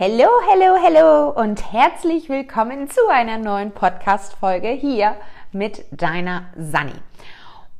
[0.00, 5.16] Hello, hello, hello und herzlich willkommen zu einer neuen Podcast-Folge hier
[5.50, 6.92] mit deiner Sani.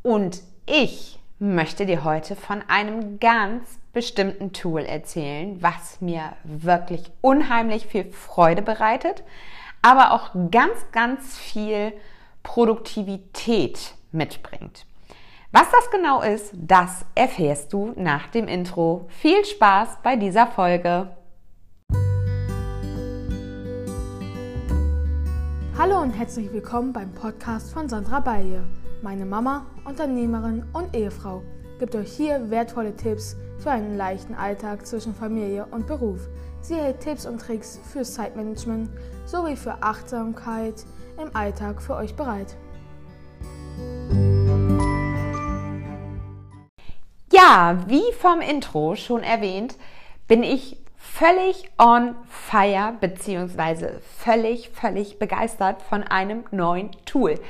[0.02, 7.86] Und ich möchte dir heute von einem ganz bestimmten Tool erzählen, was mir wirklich unheimlich
[7.86, 9.23] viel Freude bereitet,
[9.80, 11.93] aber auch ganz, ganz viel
[12.43, 14.87] Produktivität mitbringt.
[15.53, 19.07] Was das genau ist, das erfährst du nach dem Intro.
[19.09, 21.16] Viel Spaß bei dieser Folge.
[25.79, 28.64] Hallo und herzlich willkommen beim Podcast von Sandra Balje.
[29.00, 31.45] Meine Mama, Unternehmerin und Ehefrau
[31.79, 36.19] gibt euch hier wertvolle Tipps für einen leichten Alltag zwischen Familie und Beruf.
[36.62, 38.91] Sie hält Tipps und Tricks für Zeitmanagement
[39.25, 40.84] sowie für Achtsamkeit
[41.23, 42.56] im Alltag für euch bereit.
[47.33, 49.77] Ja, wie vom Intro schon erwähnt,
[50.27, 57.41] bin ich völlig on fire beziehungsweise völlig, völlig begeistert von einem neuen Tool.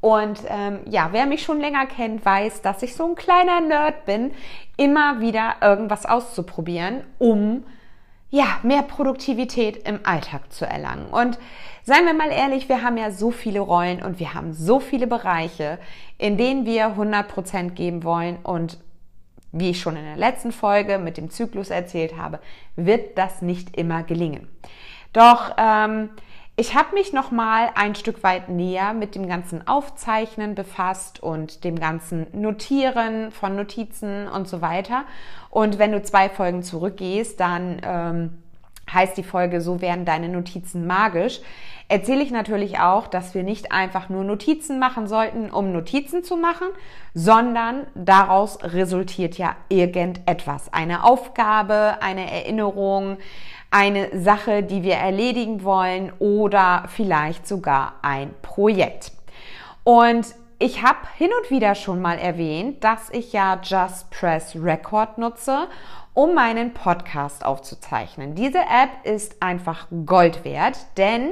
[0.00, 4.04] Und ähm, ja, wer mich schon länger kennt, weiß, dass ich so ein kleiner Nerd
[4.04, 4.32] bin,
[4.76, 7.64] immer wieder irgendwas auszuprobieren, um
[8.30, 11.06] ja, mehr Produktivität im Alltag zu erlangen.
[11.06, 11.38] Und
[11.82, 15.06] seien wir mal ehrlich, wir haben ja so viele Rollen und wir haben so viele
[15.06, 15.78] Bereiche,
[16.18, 18.78] in denen wir 100% geben wollen und
[19.52, 22.38] wie ich schon in der letzten Folge mit dem Zyklus erzählt habe,
[22.76, 24.48] wird das nicht immer gelingen.
[25.12, 26.10] Doch ähm,
[26.60, 31.62] ich habe mich noch mal ein Stück weit näher mit dem ganzen Aufzeichnen befasst und
[31.62, 35.04] dem ganzen Notieren von Notizen und so weiter.
[35.50, 38.42] Und wenn du zwei Folgen zurückgehst, dann ähm,
[38.92, 41.40] heißt die Folge So werden deine Notizen magisch
[41.88, 46.36] erzähle ich natürlich auch, dass wir nicht einfach nur Notizen machen sollten, um Notizen zu
[46.36, 46.68] machen,
[47.14, 50.72] sondern daraus resultiert ja irgendetwas.
[50.72, 53.16] Eine Aufgabe, eine Erinnerung,
[53.70, 59.12] eine Sache, die wir erledigen wollen oder vielleicht sogar ein Projekt.
[59.84, 60.26] Und
[60.58, 65.68] ich habe hin und wieder schon mal erwähnt, dass ich ja Just Press Record nutze,
[66.14, 68.34] um meinen Podcast aufzuzeichnen.
[68.34, 71.30] Diese App ist einfach Gold wert, denn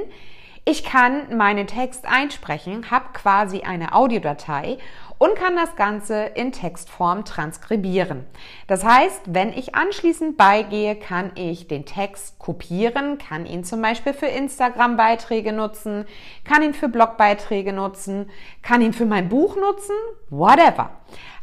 [0.67, 4.79] ich kann meinen Text einsprechen, habe quasi eine Audiodatei
[5.17, 8.25] und kann das Ganze in Textform transkribieren.
[8.67, 14.11] Das heißt, wenn ich anschließend beigehe, kann ich den Text kopieren, kann ihn zum Beispiel
[14.11, 16.05] für Instagram-Beiträge nutzen,
[16.43, 18.29] kann ihn für Blogbeiträge nutzen,
[18.61, 19.95] kann ihn für mein Buch nutzen,
[20.29, 20.89] whatever.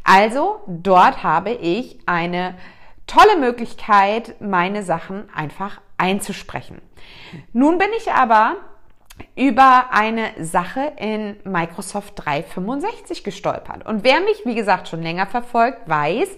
[0.05, 2.57] Also dort habe ich eine
[3.07, 6.83] tolle Möglichkeit, meine Sachen einfach einzusprechen.
[7.55, 8.57] Nun bin ich aber
[9.37, 13.87] über eine Sache in Microsoft 365 gestolpert.
[13.87, 16.29] Und wer mich, wie gesagt, schon länger verfolgt, weiß,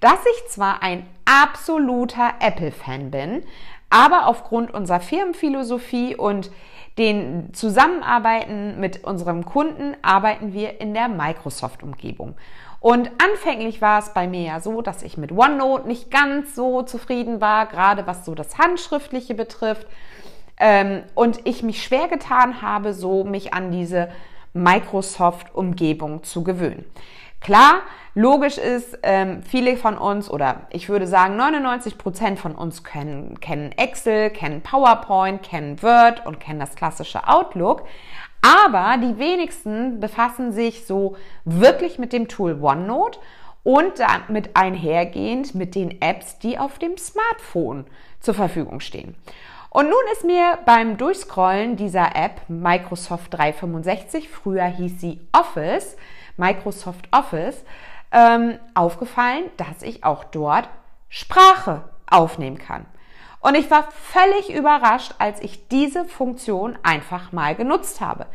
[0.00, 3.44] dass ich zwar ein absoluter Apple-Fan bin,
[3.88, 6.50] aber aufgrund unserer Firmenphilosophie und
[6.98, 12.34] den Zusammenarbeiten mit unserem Kunden arbeiten wir in der Microsoft-Umgebung.
[12.80, 16.82] Und anfänglich war es bei mir ja so, dass ich mit OneNote nicht ganz so
[16.82, 19.86] zufrieden war, gerade was so das Handschriftliche betrifft
[20.58, 24.08] ähm, und ich mich schwer getan habe, so mich an diese
[24.52, 26.84] Microsoft-Umgebung zu gewöhnen.
[27.40, 27.80] Klar,
[28.14, 33.40] logisch ist, ähm, viele von uns oder ich würde sagen 99 Prozent von uns kennen,
[33.40, 37.84] kennen Excel, kennen PowerPoint, kennen Word und kennen das klassische Outlook.
[38.42, 43.18] Aber die wenigsten befassen sich so wirklich mit dem Tool OneNote
[43.64, 47.86] und damit einhergehend mit den Apps, die auf dem Smartphone
[48.20, 49.16] zur Verfügung stehen.
[49.72, 55.96] Und nun ist mir beim Durchscrollen dieser App Microsoft 365, früher hieß sie Office,
[56.36, 57.64] Microsoft Office,
[58.10, 60.68] ähm, aufgefallen, dass ich auch dort
[61.08, 62.84] Sprache aufnehmen kann.
[63.40, 68.26] Und ich war völlig überrascht, als ich diese Funktion einfach mal genutzt habe.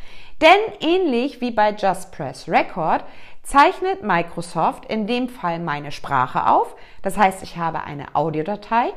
[0.42, 3.04] Denn ähnlich wie bei Just Press Record
[3.44, 6.76] zeichnet Microsoft in dem Fall meine Sprache auf.
[7.04, 8.92] Das heißt, ich habe eine Audiodatei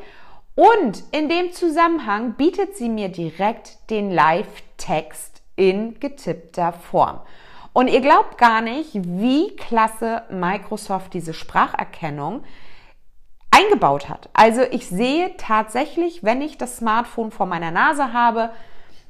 [0.60, 7.20] und in dem Zusammenhang bietet sie mir direkt den Live-Text in getippter Form.
[7.72, 12.44] Und ihr glaubt gar nicht, wie klasse Microsoft diese Spracherkennung
[13.50, 14.28] eingebaut hat.
[14.34, 18.50] Also ich sehe tatsächlich, wenn ich das Smartphone vor meiner Nase habe,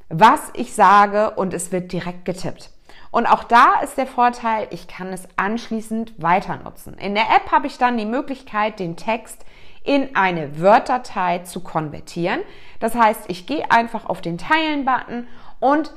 [0.08, 2.70] was ich sage und es wird direkt getippt.
[3.10, 6.94] Und auch da ist der Vorteil, ich kann es anschließend weiter nutzen.
[6.94, 9.44] In der App habe ich dann die Möglichkeit, den Text
[9.84, 12.40] in eine Word-Datei zu konvertieren.
[12.80, 15.26] Das heißt, ich gehe einfach auf den Teilen-Button
[15.58, 15.92] und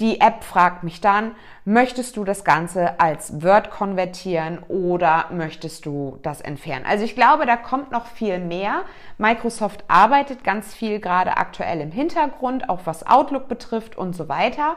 [0.00, 6.18] Die App fragt mich dann, möchtest du das Ganze als Word konvertieren oder möchtest du
[6.22, 6.84] das entfernen?
[6.84, 8.82] Also ich glaube, da kommt noch viel mehr.
[9.18, 14.76] Microsoft arbeitet ganz viel gerade aktuell im Hintergrund, auch was Outlook betrifft und so weiter.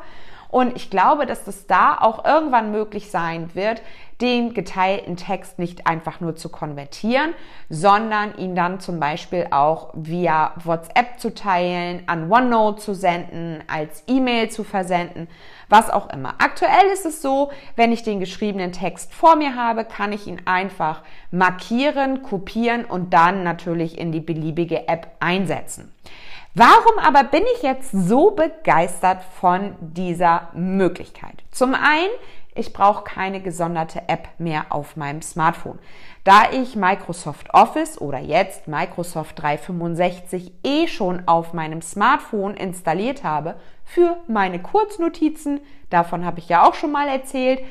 [0.49, 3.81] Und ich glaube, dass das da auch irgendwann möglich sein wird,
[4.21, 7.35] den geteilten Text nicht einfach nur zu konvertieren,
[7.69, 14.03] sondern ihn dann zum Beispiel auch via WhatsApp zu teilen, an OneNote zu senden, als
[14.07, 15.27] E-Mail zu versenden,
[15.69, 16.35] was auch immer.
[16.39, 20.41] Aktuell ist es so, wenn ich den geschriebenen Text vor mir habe, kann ich ihn
[20.45, 25.93] einfach markieren, kopieren und dann natürlich in die beliebige App einsetzen.
[26.55, 31.43] Warum aber bin ich jetzt so begeistert von dieser Möglichkeit?
[31.51, 32.09] Zum einen,
[32.57, 35.79] ich brauche keine gesonderte App mehr auf meinem Smartphone.
[36.23, 43.55] Da ich Microsoft Office oder jetzt Microsoft 365 eh schon auf meinem Smartphone installiert habe
[43.85, 47.61] für meine Kurznotizen, davon habe ich ja auch schon mal erzählt,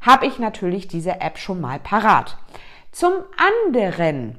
[0.00, 2.36] habe ich natürlich diese App schon mal parat.
[2.92, 4.38] Zum anderen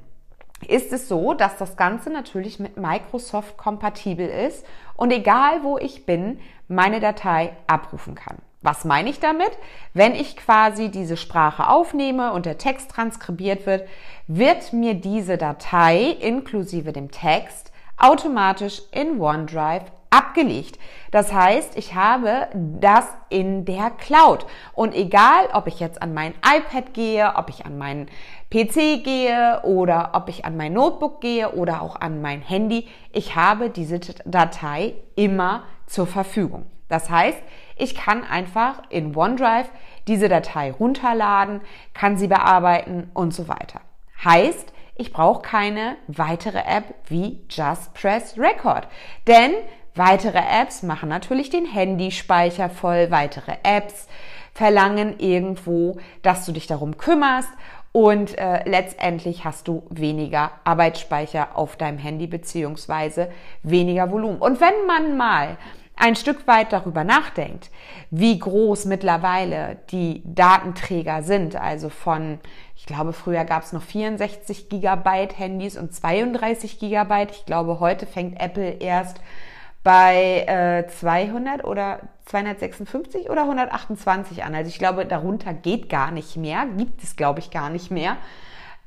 [0.68, 4.66] ist es so, dass das Ganze natürlich mit Microsoft kompatibel ist
[4.96, 8.38] und egal wo ich bin, meine Datei abrufen kann.
[8.66, 9.52] Was meine ich damit?
[9.94, 13.88] Wenn ich quasi diese Sprache aufnehme und der Text transkribiert wird,
[14.26, 20.80] wird mir diese Datei inklusive dem Text automatisch in OneDrive abgelegt.
[21.12, 24.48] Das heißt, ich habe das in der Cloud.
[24.74, 28.08] Und egal, ob ich jetzt an mein iPad gehe, ob ich an meinen
[28.50, 33.36] PC gehe oder ob ich an mein Notebook gehe oder auch an mein Handy, ich
[33.36, 36.66] habe diese Datei immer zur Verfügung.
[36.88, 37.42] Das heißt,
[37.76, 39.70] ich kann einfach in OneDrive
[40.08, 41.62] diese Datei runterladen,
[41.94, 43.82] kann sie bearbeiten und so weiter.
[44.24, 48.88] Heißt, ich brauche keine weitere App wie Just Press Record.
[49.28, 49.52] Denn
[49.96, 53.12] Weitere Apps machen natürlich den Handyspeicher voll.
[53.12, 54.08] Weitere Apps
[54.54, 57.50] verlangen irgendwo, dass du dich darum kümmerst.
[57.94, 63.32] Und äh, letztendlich hast du weniger Arbeitsspeicher auf deinem Handy beziehungsweise
[63.64, 64.40] weniger Volumen.
[64.40, 65.58] Und wenn man mal
[65.98, 67.70] ein Stück weit darüber nachdenkt,
[68.12, 72.40] wie groß mittlerweile die Datenträger sind, also von,
[72.76, 77.32] ich glaube, früher gab es noch 64 Gigabyte Handys und 32 Gigabyte.
[77.32, 79.22] Ich glaube, heute fängt Apple erst
[79.84, 84.56] bei äh, 200 oder 256 oder 128 an.
[84.56, 88.18] Also ich glaube, darunter geht gar nicht mehr, gibt es, glaube ich, gar nicht mehr.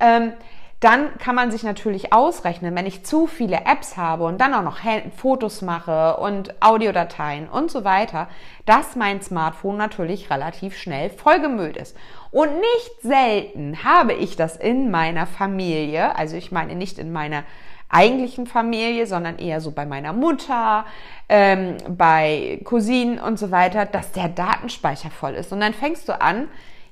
[0.00, 0.32] Ähm,
[0.80, 4.62] dann kann man sich natürlich ausrechnen, wenn ich zu viele Apps habe und dann auch
[4.62, 4.78] noch
[5.16, 8.28] Fotos mache und Audiodateien und so weiter,
[8.64, 11.96] dass mein Smartphone natürlich relativ schnell vollgemüllt ist.
[12.30, 17.42] Und nicht selten habe ich das in meiner Familie, also ich meine nicht in meiner
[17.88, 20.84] eigentlichen Familie, sondern eher so bei meiner Mutter,
[21.28, 25.52] ähm, bei Cousinen und so weiter, dass der Datenspeicher voll ist.
[25.52, 26.48] Und dann fängst du an,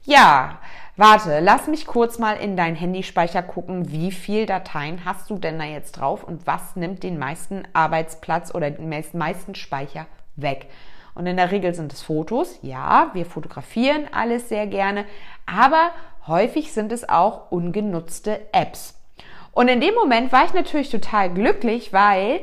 [0.07, 0.59] ja,
[0.97, 5.59] warte, lass mich kurz mal in deinen Handyspeicher gucken, wie viel Dateien hast du denn
[5.59, 10.07] da jetzt drauf und was nimmt den meisten Arbeitsplatz oder den meisten Speicher
[10.37, 10.69] weg.
[11.15, 12.59] Und in der Regel sind es Fotos.
[12.63, 15.07] Ja, wir fotografieren alles sehr gerne,
[15.45, 15.91] aber
[16.27, 18.95] häufig sind es auch ungenutzte Apps.
[19.53, 22.41] Und in dem Moment war ich natürlich total glücklich, weil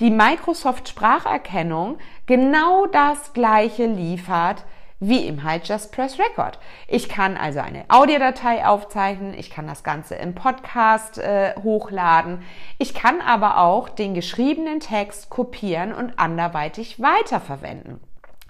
[0.00, 4.64] die Microsoft Spracherkennung genau das gleiche liefert
[5.00, 6.58] wie im halt Just Press Record.
[6.88, 12.42] Ich kann also eine Audiodatei aufzeichnen, ich kann das Ganze im Podcast äh, hochladen,
[12.78, 18.00] ich kann aber auch den geschriebenen Text kopieren und anderweitig weiterverwenden.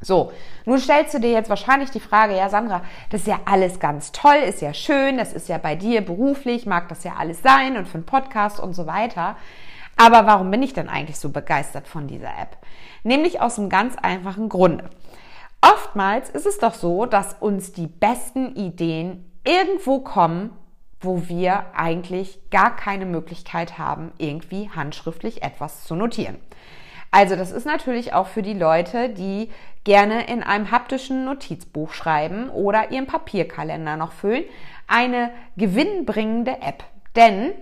[0.01, 0.33] So,
[0.67, 4.13] nun stellst du dir jetzt wahrscheinlich die Frage, ja Sandra, das ist ja alles ganz
[4.13, 7.77] toll, ist ja schön, das ist ja bei dir beruflich, mag das ja alles sein
[7.77, 9.37] und für einen Podcast und so weiter.
[9.97, 12.59] Aber warum bin ich denn eigentlich so begeistert von dieser App?
[13.03, 14.91] Nämlich aus einem ganz einfachen Grunde.
[15.65, 20.51] Oftmals ist es doch so, dass uns die besten Ideen irgendwo kommen,
[21.01, 26.37] wo wir eigentlich gar keine Möglichkeit haben, irgendwie handschriftlich etwas zu notieren.
[27.11, 29.49] Also das ist natürlich auch für die Leute, die
[29.85, 34.45] gerne in einem haptischen Notizbuch schreiben oder ihren Papierkalender noch füllen,
[34.87, 36.85] eine gewinnbringende App.
[37.17, 37.53] Denn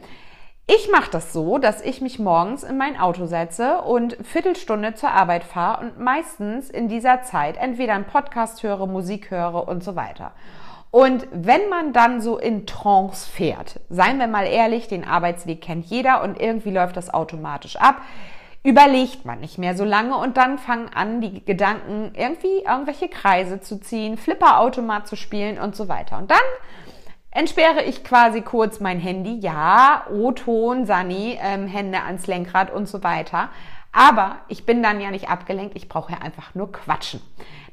[0.66, 5.10] ich mache das so, dass ich mich morgens in mein Auto setze und Viertelstunde zur
[5.10, 9.96] Arbeit fahre und meistens in dieser Zeit entweder einen Podcast höre, Musik höre und so
[9.96, 10.32] weiter.
[10.92, 15.86] Und wenn man dann so in Trance fährt, seien wir mal ehrlich, den Arbeitsweg kennt
[15.86, 18.02] jeder und irgendwie läuft das automatisch ab,
[18.62, 23.60] überlegt man nicht mehr so lange und dann fangen an, die Gedanken irgendwie irgendwelche Kreise
[23.60, 26.18] zu ziehen, Flipperautomat zu spielen und so weiter.
[26.18, 26.38] Und dann
[27.32, 33.02] entsperre ich quasi kurz mein Handy, ja, O-Ton, Sani, ähm, Hände ans Lenkrad und so
[33.02, 33.48] weiter.
[33.94, 37.20] Aber ich bin dann ja nicht abgelenkt, ich brauche ja einfach nur quatschen.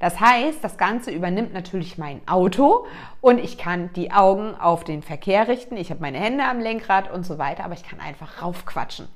[0.02, 2.86] Das heißt, das Ganze übernimmt natürlich mein Auto
[3.22, 7.10] und ich kann die Augen auf den Verkehr richten, ich habe meine Hände am Lenkrad
[7.10, 9.08] und so weiter, aber ich kann einfach raufquatschen.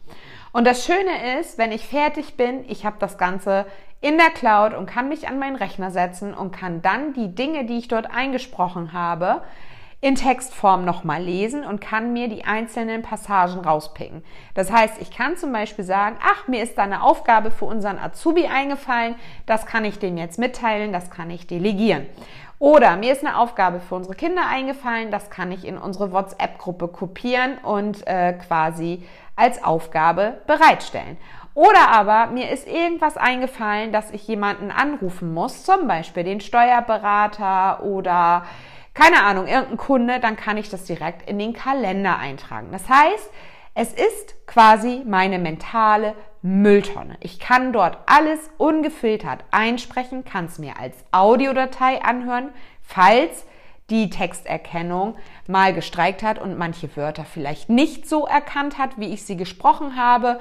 [0.54, 3.66] Und das Schöne ist, wenn ich fertig bin, ich habe das Ganze
[4.00, 7.66] in der Cloud und kann mich an meinen Rechner setzen und kann dann die Dinge,
[7.66, 9.42] die ich dort eingesprochen habe,
[10.04, 14.22] in Textform nochmal lesen und kann mir die einzelnen Passagen rauspicken.
[14.54, 17.98] Das heißt, ich kann zum Beispiel sagen, ach, mir ist da eine Aufgabe für unseren
[17.98, 22.06] Azubi eingefallen, das kann ich dem jetzt mitteilen, das kann ich delegieren.
[22.60, 26.90] Oder mir ist eine Aufgabe für unsere Kinder eingefallen, das kann ich in unsere WhatsApp-Gruppe
[26.90, 29.08] kopieren und äh, quasi
[29.38, 31.16] als Aufgabe bereitstellen.
[31.54, 37.84] Oder aber mir ist irgendwas eingefallen, dass ich jemanden anrufen muss, zum Beispiel den Steuerberater
[37.84, 38.44] oder
[38.94, 42.70] keine Ahnung, irgendein Kunde, dann kann ich das direkt in den Kalender eintragen.
[42.72, 43.30] Das heißt,
[43.76, 47.18] es ist quasi meine mentale Mülltonne.
[47.22, 52.50] Ich kann dort alles ungefiltert einsprechen, kann es mir als Audiodatei anhören,
[52.82, 53.46] falls
[53.90, 55.16] die Texterkennung
[55.48, 59.96] mal gestreikt hat und manche Wörter vielleicht nicht so erkannt hat, wie ich sie gesprochen
[59.96, 60.40] habe.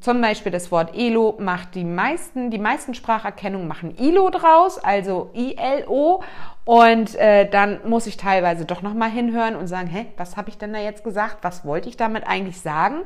[0.00, 5.30] Zum Beispiel das Wort ELO macht die meisten, die meisten Spracherkennungen machen ILO draus, also
[5.34, 6.22] ILO.
[6.66, 10.58] Und äh, dann muss ich teilweise doch nochmal hinhören und sagen, hä, was habe ich
[10.58, 11.38] denn da jetzt gesagt?
[11.42, 13.02] Was wollte ich damit eigentlich sagen?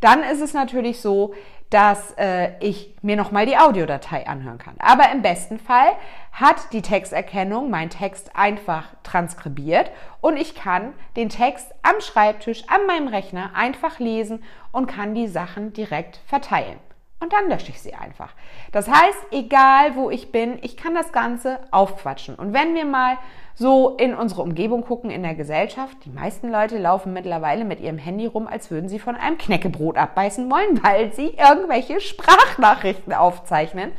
[0.00, 1.34] Dann ist es natürlich so,
[1.70, 4.76] dass äh, ich mir nochmal die Audiodatei anhören kann.
[4.78, 5.90] Aber im besten Fall
[6.30, 9.90] hat die Texterkennung meinen Text einfach transkribiert
[10.20, 14.40] und ich kann den Text am Schreibtisch, an meinem Rechner einfach lesen
[14.70, 16.78] und kann die Sachen direkt verteilen
[17.20, 18.32] und dann lösche ich sie einfach.
[18.72, 22.34] Das heißt, egal wo ich bin, ich kann das Ganze aufquatschen.
[22.34, 23.18] Und wenn wir mal
[23.54, 27.98] so in unsere Umgebung gucken, in der Gesellschaft, die meisten Leute laufen mittlerweile mit ihrem
[27.98, 33.92] Handy rum, als würden sie von einem Knäckebrot abbeißen wollen, weil sie irgendwelche Sprachnachrichten aufzeichnen.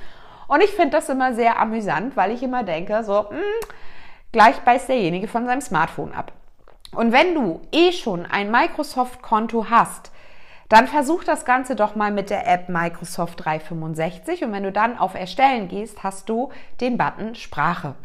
[0.48, 3.42] Und ich finde das immer sehr amüsant, weil ich immer denke, so, mh, hm,
[4.32, 6.32] gleich beißt derjenige von seinem Smartphone ab.
[6.96, 10.12] Und wenn du eh schon ein Microsoft-Konto hast,
[10.72, 14.98] dann versuch das Ganze doch mal mit der App Microsoft 365 und wenn du dann
[14.98, 16.50] auf Erstellen gehst, hast du
[16.80, 17.96] den Button Sprache.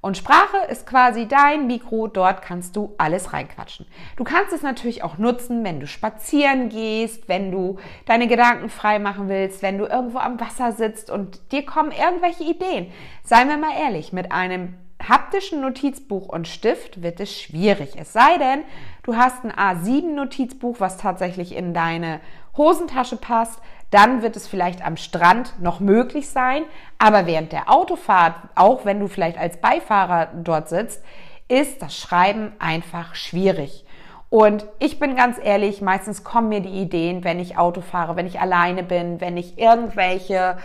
[0.00, 3.86] Und Sprache ist quasi dein Mikro, dort kannst du alles reinquatschen.
[4.16, 8.98] Du kannst es natürlich auch nutzen, wenn du spazieren gehst, wenn du deine Gedanken frei
[8.98, 12.92] machen willst, wenn du irgendwo am Wasser sitzt und dir kommen irgendwelche Ideen.
[13.22, 14.74] Seien wir mal ehrlich, mit einem
[15.08, 17.94] haptischen Notizbuch und Stift wird es schwierig.
[17.96, 18.64] Es sei denn,
[19.02, 22.20] du hast ein A7-Notizbuch, was tatsächlich in deine
[22.56, 23.60] Hosentasche passt.
[23.90, 26.62] Dann wird es vielleicht am Strand noch möglich sein.
[26.98, 31.02] Aber während der Autofahrt, auch wenn du vielleicht als Beifahrer dort sitzt,
[31.48, 33.84] ist das Schreiben einfach schwierig.
[34.30, 38.26] Und ich bin ganz ehrlich, meistens kommen mir die Ideen, wenn ich Auto fahre, wenn
[38.26, 40.56] ich alleine bin, wenn ich irgendwelche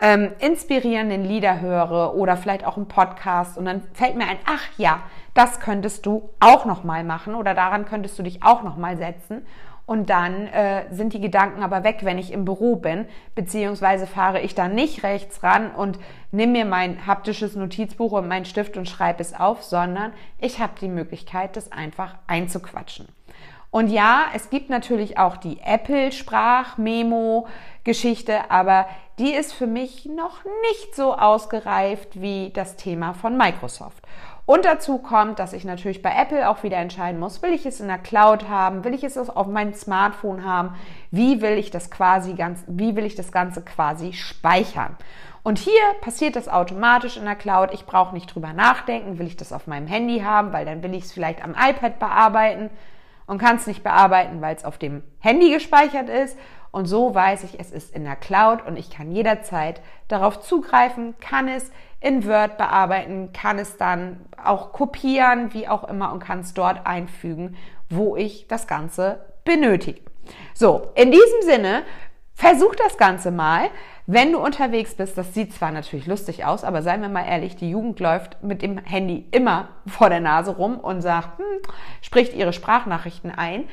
[0.00, 4.64] ähm, inspirierenden Lieder höre oder vielleicht auch einen Podcast und dann fällt mir ein, ach
[4.76, 5.00] ja,
[5.34, 8.96] das könntest du auch noch mal machen oder daran könntest du dich auch noch mal
[8.96, 9.44] setzen
[9.88, 14.40] und dann äh, sind die Gedanken aber weg, wenn ich im Büro bin, beziehungsweise fahre
[14.40, 15.98] ich dann nicht rechts ran und
[16.30, 20.74] nimm mir mein haptisches Notizbuch und meinen Stift und schreibe es auf, sondern ich habe
[20.80, 23.08] die Möglichkeit, das einfach einzuquatschen.
[23.70, 28.86] Und ja, es gibt natürlich auch die Apple-Sprach-Memo-Geschichte, aber
[29.18, 34.02] die ist für mich noch nicht so ausgereift wie das Thema von Microsoft.
[34.46, 37.80] Und dazu kommt, dass ich natürlich bei Apple auch wieder entscheiden muss, will ich es
[37.80, 40.74] in der Cloud haben, will ich es auf meinem Smartphone haben,
[41.10, 44.96] wie will ich das quasi ganz, wie will ich das Ganze quasi speichern.
[45.42, 47.74] Und hier passiert das automatisch in der Cloud.
[47.74, 50.94] Ich brauche nicht drüber nachdenken, will ich das auf meinem Handy haben, weil dann will
[50.94, 52.70] ich es vielleicht am iPad bearbeiten
[53.28, 56.36] und kann es nicht bearbeiten, weil es auf dem Handy gespeichert ist.
[56.70, 61.14] Und so weiß ich, es ist in der Cloud und ich kann jederzeit darauf zugreifen,
[61.20, 61.70] kann es
[62.00, 66.86] in Word bearbeiten, kann es dann auch kopieren, wie auch immer, und kann es dort
[66.86, 67.56] einfügen,
[67.88, 70.00] wo ich das Ganze benötige.
[70.54, 71.82] So, in diesem Sinne,
[72.38, 73.68] versuch das Ganze mal.
[74.06, 77.56] Wenn du unterwegs bist, das sieht zwar natürlich lustig aus, aber seien wir mal ehrlich,
[77.56, 81.44] die Jugend läuft mit dem Handy immer vor der Nase rum und sagt, hm,
[82.00, 83.64] spricht ihre Sprachnachrichten ein.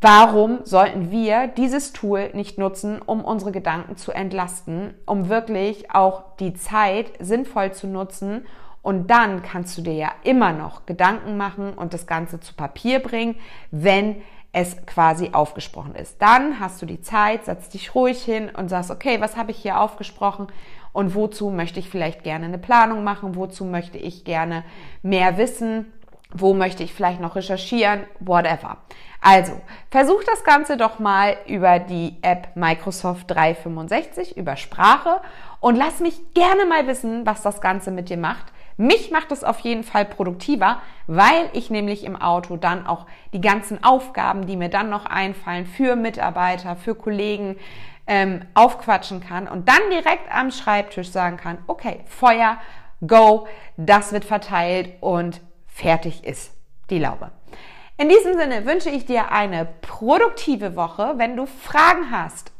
[0.00, 6.36] Warum sollten wir dieses Tool nicht nutzen, um unsere Gedanken zu entlasten, um wirklich auch
[6.40, 8.46] die Zeit sinnvoll zu nutzen?
[8.82, 12.98] Und dann kannst du dir ja immer noch Gedanken machen und das Ganze zu Papier
[12.98, 13.36] bringen,
[13.70, 14.16] wenn
[14.54, 16.22] es quasi aufgesprochen ist.
[16.22, 19.58] Dann hast du die Zeit, setzt dich ruhig hin und sagst, okay, was habe ich
[19.58, 20.46] hier aufgesprochen
[20.92, 24.64] und wozu möchte ich vielleicht gerne eine Planung machen, wozu möchte ich gerne
[25.02, 25.92] mehr wissen
[26.34, 28.78] wo möchte ich vielleicht noch recherchieren, whatever.
[29.20, 35.20] Also, versuch das Ganze doch mal über die App Microsoft 365, über Sprache
[35.60, 38.46] und lass mich gerne mal wissen, was das Ganze mit dir macht.
[38.76, 43.40] Mich macht es auf jeden Fall produktiver, weil ich nämlich im Auto dann auch die
[43.40, 47.56] ganzen Aufgaben, die mir dann noch einfallen für Mitarbeiter, für Kollegen,
[48.06, 52.58] ähm, aufquatschen kann und dann direkt am Schreibtisch sagen kann, okay, Feuer,
[53.06, 56.52] go, das wird verteilt und fertig ist
[56.90, 57.30] die Laube.
[57.96, 61.14] In diesem Sinne wünsche ich dir eine produktive Woche.
[61.16, 62.52] Wenn du Fragen hast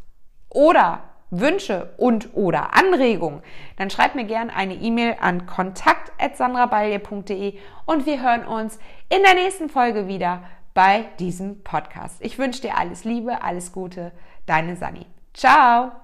[0.49, 1.03] oder
[1.41, 3.43] Wünsche und oder Anregungen,
[3.77, 7.55] dann schreib mir gerne eine E-Mail an kontakt@sandrabalje.de
[7.87, 10.43] und wir hören uns in der nächsten Folge wieder
[10.75, 12.17] bei diesem Podcast.
[12.21, 14.13] Ich wünsche dir alles Liebe, alles Gute,
[14.47, 15.07] deine Sani.
[15.33, 16.04] Ciao!